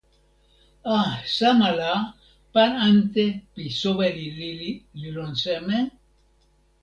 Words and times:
a, 0.95 1.01
sama 1.37 1.69
la, 1.79 1.91
pan 2.53 2.71
ante 2.87 3.25
pi 3.53 3.63
soweli 3.79 4.27
lili 4.39 4.71
li 4.99 5.07
lon 5.17 5.33
seme? 5.43 5.77